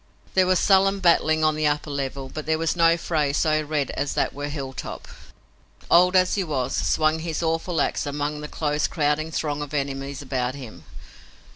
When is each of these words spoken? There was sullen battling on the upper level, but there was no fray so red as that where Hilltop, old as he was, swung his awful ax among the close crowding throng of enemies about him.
There 0.33 0.47
was 0.47 0.57
sullen 0.57 0.99
battling 0.99 1.43
on 1.43 1.53
the 1.55 1.67
upper 1.67 1.91
level, 1.91 2.27
but 2.27 2.47
there 2.47 2.57
was 2.57 2.75
no 2.75 2.97
fray 2.97 3.31
so 3.33 3.61
red 3.61 3.91
as 3.91 4.15
that 4.15 4.33
where 4.33 4.49
Hilltop, 4.49 5.07
old 5.91 6.15
as 6.15 6.33
he 6.33 6.43
was, 6.43 6.75
swung 6.75 7.19
his 7.19 7.43
awful 7.43 7.79
ax 7.79 8.07
among 8.07 8.41
the 8.41 8.47
close 8.47 8.87
crowding 8.87 9.29
throng 9.29 9.61
of 9.61 9.75
enemies 9.75 10.19
about 10.23 10.55
him. 10.55 10.85